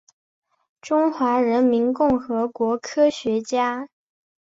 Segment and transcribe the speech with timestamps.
[0.81, 3.87] 中华人民共和国科学家。